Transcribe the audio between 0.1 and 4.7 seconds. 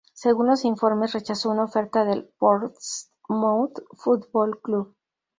Según los informes, rechazó una oferta del Portsmouth Football